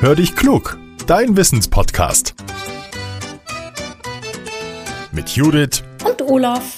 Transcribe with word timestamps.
Hör 0.00 0.14
dich 0.14 0.36
klug, 0.36 0.78
dein 1.08 1.36
Wissenspodcast. 1.36 2.36
Mit 5.10 5.30
Judith 5.30 5.82
und 6.06 6.22
Olaf. 6.22 6.76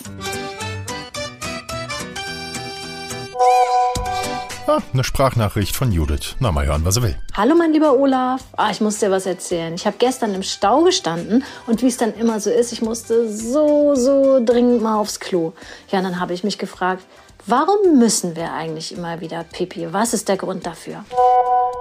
Ah, 4.67 4.79
eine 4.94 5.04
Sprachnachricht 5.04 5.76
von 5.76 5.93
Judith. 5.93 6.37
Na, 6.38 6.51
mal 6.51 6.65
hören, 6.65 6.83
was 6.87 6.97
er 6.97 7.03
will. 7.03 7.19
Hallo, 7.37 7.54
mein 7.54 7.75
lieber 7.75 7.93
Olaf. 7.93 8.40
Ah, 8.56 8.71
ich 8.71 8.80
muss 8.80 9.01
dir 9.01 9.11
was 9.11 9.26
erzählen. 9.26 9.75
Ich 9.75 9.87
habe 9.87 9.97
gestern 9.98 10.34
im 10.34 10.43
Stau 10.43 10.83
gestanden 10.84 11.44
und 11.66 11.83
wie 11.83 11.89
es 11.89 11.98
dann 11.98 12.15
immer 12.15 12.40
so 12.40 12.48
ist, 12.48 12.72
ich 12.72 12.80
musste 12.80 13.30
so, 13.30 13.97
so 13.97 14.43
dringend 14.43 14.80
mal 14.80 14.97
aufs 14.97 15.21
Klo. 15.21 15.52
Ja, 15.90 15.98
und 15.98 16.07
dann 16.07 16.21
habe 16.21 16.33
ich 16.33 16.43
mich 16.43 16.57
gefragt, 16.57 17.02
Warum 17.47 17.98
müssen 17.98 18.37
wir 18.37 18.52
eigentlich 18.52 18.95
immer 18.97 19.21
wieder 19.21 19.45
Pipi? 19.45 19.93
Was 19.93 20.12
ist 20.12 20.29
der 20.29 20.37
Grund 20.37 20.66
dafür? 20.66 21.05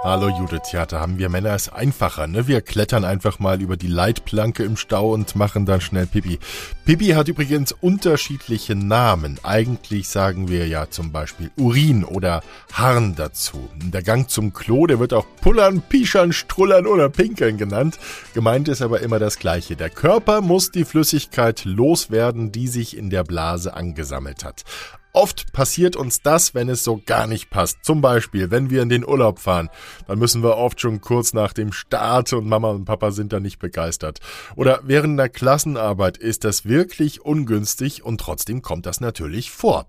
Hallo 0.02 0.30
Judith, 0.30 0.72
ja, 0.72 0.86
da 0.86 1.02
haben 1.02 1.18
wir 1.18 1.28
Männer 1.28 1.54
es 1.54 1.68
einfacher, 1.68 2.26
ne? 2.26 2.48
Wir 2.48 2.62
klettern 2.62 3.04
einfach 3.04 3.40
mal 3.40 3.62
über 3.62 3.76
die 3.76 3.88
Leitplanke 3.88 4.64
im 4.64 4.78
Stau 4.78 5.12
und 5.12 5.36
machen 5.36 5.66
dann 5.66 5.82
schnell 5.82 6.08
Pipi. 6.08 6.40
Pipi 6.86 7.08
hat 7.08 7.28
übrigens 7.28 7.74
unterschiedliche 7.74 8.76
Namen. 8.76 9.40
Eigentlich 9.44 10.08
sagen 10.08 10.48
wir 10.48 10.70
ja 10.70 10.90
zum 10.90 11.12
Beispiel 11.12 11.52
Urin 11.58 12.06
oder 12.06 12.42
Harn 12.72 13.16
dazu. 13.16 13.68
Der 13.76 14.02
Gang 14.02 14.30
zum 14.30 14.54
Klo, 14.54 14.88
der 14.88 15.02
wird 15.02 15.12
auch 15.12 15.26
Pullern, 15.42 15.82
Pischern, 15.82 16.32
Strullern 16.32 16.88
oder 16.88 17.10
Pinkeln 17.10 17.58
genannt. 17.58 18.00
Gemeint 18.34 18.70
ist 18.70 18.82
aber 18.82 19.02
immer 19.02 19.20
das 19.20 19.38
Gleiche. 19.38 19.76
Der 19.76 19.90
Körper 19.90 20.40
muss 20.40 20.72
die 20.72 20.86
Flüssigkeit 20.86 21.66
loswerden, 21.66 22.54
die 22.54 22.70
sich 22.70 22.96
in 22.96 23.10
der 23.10 23.26
Blase 23.26 23.74
angesammelt 23.74 24.46
hat. 24.46 24.64
Oft 25.14 25.52
passiert 25.54 25.96
uns 25.96 26.22
das, 26.22 26.54
wenn 26.54 26.70
es 26.70 26.84
so 26.84 27.02
gar 27.04 27.26
nicht 27.26 27.50
passt. 27.50 27.84
Zum 27.84 28.02
Beispiel, 28.02 28.52
wenn 28.52 28.70
wir 28.70 28.84
in 28.84 28.90
den 28.90 29.06
Urlaub 29.06 29.40
fahren, 29.40 29.70
dann 30.08 30.20
müssen 30.20 30.44
wir 30.44 30.58
oft 30.58 30.80
schon 30.80 31.02
kurz 31.02 31.34
nach 31.34 31.54
dem 31.54 31.72
Start 31.72 32.32
und 32.34 32.48
Mama 32.48 32.70
und 32.70 32.86
Papa 32.86 33.12
sind 33.12 33.34
da 33.34 33.40
nicht 33.40 33.60
begeistert. 33.60 34.20
Oder 34.56 34.82
während 34.84 35.18
der 35.18 35.30
Klassenarbeit 35.30 36.18
ist 36.18 36.44
das 36.44 36.66
wirklich 36.66 37.22
ungünstig 37.22 38.04
und 38.04 38.20
trotzdem 38.20 38.62
kommt 38.62 38.86
das 38.86 39.02
natürlich 39.02 39.50
vor. 39.52 39.88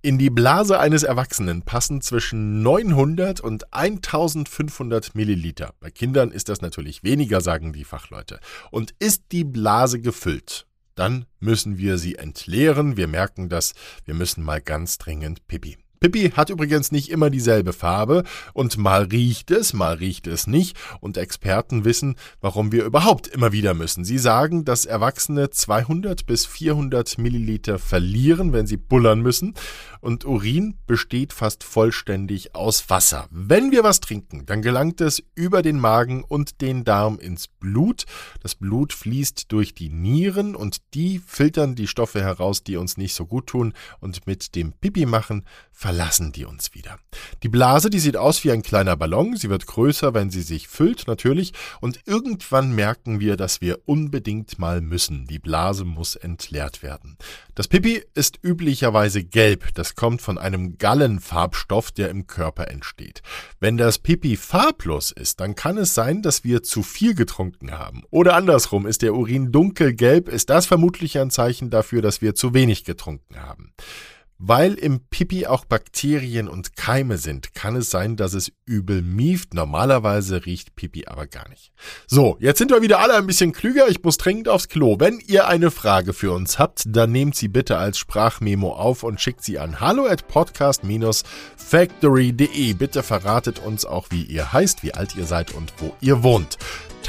In 0.00 0.16
die 0.16 0.30
Blase 0.30 0.78
eines 0.78 1.02
Erwachsenen 1.02 1.62
passen 1.62 2.00
zwischen 2.02 2.62
900 2.62 3.40
und 3.40 3.74
1500 3.74 5.16
Milliliter. 5.16 5.74
Bei 5.80 5.90
Kindern 5.90 6.30
ist 6.30 6.48
das 6.48 6.60
natürlich 6.60 7.02
weniger, 7.02 7.40
sagen 7.40 7.72
die 7.72 7.82
Fachleute. 7.82 8.38
Und 8.70 8.94
ist 9.00 9.24
die 9.32 9.42
Blase 9.42 10.00
gefüllt, 10.00 10.67
dann 10.98 11.26
müssen 11.40 11.78
wir 11.78 11.98
sie 11.98 12.16
entleeren. 12.16 12.96
Wir 12.96 13.06
merken 13.06 13.48
das, 13.48 13.74
wir 14.04 14.14
müssen 14.14 14.42
mal 14.42 14.60
ganz 14.60 14.98
dringend 14.98 15.46
pipi. 15.46 15.78
Pippi 16.00 16.30
hat 16.30 16.50
übrigens 16.50 16.92
nicht 16.92 17.10
immer 17.10 17.30
dieselbe 17.30 17.72
Farbe 17.72 18.24
und 18.52 18.76
mal 18.78 19.04
riecht 19.04 19.50
es, 19.50 19.72
mal 19.72 19.94
riecht 19.94 20.26
es 20.26 20.46
nicht 20.46 20.76
und 21.00 21.16
Experten 21.16 21.84
wissen, 21.84 22.16
warum 22.40 22.72
wir 22.72 22.84
überhaupt 22.84 23.26
immer 23.26 23.52
wieder 23.52 23.74
müssen. 23.74 24.04
Sie 24.04 24.18
sagen, 24.18 24.64
dass 24.64 24.86
Erwachsene 24.86 25.50
200 25.50 26.26
bis 26.26 26.46
400 26.46 27.18
Milliliter 27.18 27.78
verlieren, 27.78 28.52
wenn 28.52 28.66
sie 28.66 28.76
bullern 28.76 29.20
müssen 29.20 29.54
und 30.00 30.24
Urin 30.24 30.76
besteht 30.86 31.32
fast 31.32 31.64
vollständig 31.64 32.54
aus 32.54 32.88
Wasser. 32.90 33.26
Wenn 33.30 33.72
wir 33.72 33.84
was 33.84 34.00
trinken, 34.00 34.46
dann 34.46 34.62
gelangt 34.62 35.00
es 35.00 35.22
über 35.34 35.62
den 35.62 35.80
Magen 35.80 36.24
und 36.24 36.60
den 36.60 36.84
Darm 36.84 37.18
ins 37.18 37.48
Blut. 37.48 38.04
Das 38.42 38.54
Blut 38.54 38.92
fließt 38.92 39.50
durch 39.50 39.74
die 39.74 39.88
Nieren 39.88 40.54
und 40.54 40.78
die 40.94 41.20
filtern 41.24 41.74
die 41.74 41.86
Stoffe 41.86 42.22
heraus, 42.22 42.62
die 42.62 42.76
uns 42.76 42.96
nicht 42.96 43.14
so 43.14 43.26
gut 43.26 43.48
tun 43.48 43.72
und 44.00 44.26
mit 44.26 44.54
dem 44.54 44.72
Pipi 44.72 45.06
machen 45.06 45.44
verlassen 45.88 46.32
die 46.32 46.44
uns 46.44 46.74
wieder. 46.74 46.98
Die 47.42 47.48
Blase, 47.48 47.88
die 47.88 47.98
sieht 47.98 48.18
aus 48.18 48.44
wie 48.44 48.52
ein 48.52 48.60
kleiner 48.60 48.94
Ballon, 48.94 49.38
sie 49.38 49.48
wird 49.48 49.66
größer, 49.66 50.12
wenn 50.12 50.28
sie 50.28 50.42
sich 50.42 50.68
füllt 50.68 51.06
natürlich 51.06 51.54
und 51.80 52.00
irgendwann 52.04 52.74
merken 52.74 53.20
wir, 53.20 53.38
dass 53.38 53.62
wir 53.62 53.78
unbedingt 53.86 54.58
mal 54.58 54.82
müssen. 54.82 55.26
Die 55.26 55.38
Blase 55.38 55.86
muss 55.86 56.14
entleert 56.14 56.82
werden. 56.82 57.16
Das 57.54 57.68
Pipi 57.68 58.04
ist 58.12 58.38
üblicherweise 58.42 59.24
gelb, 59.24 59.72
das 59.76 59.94
kommt 59.94 60.20
von 60.20 60.36
einem 60.36 60.76
Gallenfarbstoff, 60.76 61.90
der 61.90 62.10
im 62.10 62.26
Körper 62.26 62.68
entsteht. 62.68 63.22
Wenn 63.58 63.78
das 63.78 63.98
Pipi 63.98 64.36
farblos 64.36 65.10
ist, 65.10 65.40
dann 65.40 65.54
kann 65.54 65.78
es 65.78 65.94
sein, 65.94 66.20
dass 66.20 66.44
wir 66.44 66.62
zu 66.62 66.82
viel 66.82 67.14
getrunken 67.14 67.72
haben. 67.72 68.02
Oder 68.10 68.36
andersrum, 68.36 68.86
ist 68.86 69.00
der 69.00 69.14
Urin 69.14 69.52
dunkelgelb, 69.52 70.28
ist 70.28 70.50
das 70.50 70.66
vermutlich 70.66 71.18
ein 71.18 71.30
Zeichen 71.30 71.70
dafür, 71.70 72.02
dass 72.02 72.20
wir 72.20 72.34
zu 72.34 72.52
wenig 72.52 72.84
getrunken 72.84 73.40
haben. 73.40 73.72
Weil 74.40 74.74
im 74.74 75.00
Pipi 75.00 75.46
auch 75.46 75.64
Bakterien 75.64 76.46
und 76.48 76.76
Keime 76.76 77.18
sind, 77.18 77.54
kann 77.54 77.74
es 77.74 77.90
sein, 77.90 78.14
dass 78.14 78.34
es 78.34 78.52
übel 78.66 79.02
mieft. 79.02 79.52
Normalerweise 79.52 80.46
riecht 80.46 80.76
Pipi 80.76 81.06
aber 81.06 81.26
gar 81.26 81.48
nicht. 81.48 81.72
So, 82.06 82.36
jetzt 82.38 82.58
sind 82.58 82.70
wir 82.70 82.80
wieder 82.80 83.00
alle 83.00 83.16
ein 83.16 83.26
bisschen 83.26 83.52
klüger. 83.52 83.88
Ich 83.88 84.04
muss 84.04 84.16
dringend 84.16 84.48
aufs 84.48 84.68
Klo. 84.68 85.00
Wenn 85.00 85.18
ihr 85.26 85.48
eine 85.48 85.72
Frage 85.72 86.12
für 86.12 86.30
uns 86.30 86.60
habt, 86.60 86.84
dann 86.86 87.10
nehmt 87.10 87.34
sie 87.34 87.48
bitte 87.48 87.78
als 87.78 87.98
Sprachmemo 87.98 88.74
auf 88.74 89.02
und 89.02 89.20
schickt 89.20 89.42
sie 89.42 89.58
an 89.58 89.80
hallo 89.80 90.06
at 90.06 90.28
podcast-factory.de. 90.28 92.74
Bitte 92.74 93.02
verratet 93.02 93.58
uns 93.58 93.84
auch, 93.84 94.06
wie 94.10 94.22
ihr 94.22 94.52
heißt, 94.52 94.84
wie 94.84 94.94
alt 94.94 95.16
ihr 95.16 95.26
seid 95.26 95.52
und 95.52 95.72
wo 95.78 95.96
ihr 96.00 96.22
wohnt. 96.22 96.58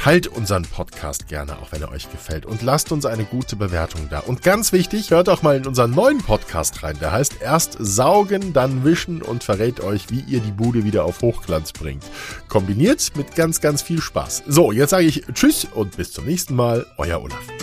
Teilt 0.02 0.28
unseren 0.28 0.62
Podcast 0.62 1.28
gerne, 1.28 1.58
auch 1.58 1.72
wenn 1.72 1.82
er 1.82 1.90
euch 1.90 2.10
gefällt. 2.10 2.46
Und 2.46 2.62
lasst 2.62 2.90
uns 2.90 3.04
eine 3.04 3.24
gute 3.24 3.54
Bewertung 3.54 4.08
da. 4.08 4.20
Und 4.20 4.42
ganz 4.42 4.72
wichtig, 4.72 5.10
hört 5.10 5.28
auch 5.28 5.42
mal 5.42 5.58
in 5.58 5.66
unseren 5.66 5.90
neuen 5.90 6.22
Podcast 6.22 6.82
rein. 6.82 6.96
Der 7.02 7.12
heißt 7.12 7.42
Erst 7.42 7.76
saugen, 7.78 8.54
dann 8.54 8.82
wischen 8.82 9.20
und 9.20 9.44
verrät 9.44 9.80
euch, 9.80 10.08
wie 10.08 10.20
ihr 10.20 10.40
die 10.40 10.52
Bude 10.52 10.84
wieder 10.84 11.04
auf 11.04 11.20
Hochglanz 11.20 11.72
bringt. 11.72 12.02
Kombiniert 12.48 13.12
mit 13.14 13.36
ganz, 13.36 13.60
ganz 13.60 13.82
viel 13.82 14.00
Spaß. 14.00 14.44
So, 14.46 14.72
jetzt 14.72 14.88
sage 14.90 15.04
ich 15.04 15.26
Tschüss 15.34 15.66
und 15.74 15.98
bis 15.98 16.12
zum 16.12 16.24
nächsten 16.24 16.56
Mal. 16.56 16.86
Euer 16.96 17.20
Olaf. 17.20 17.59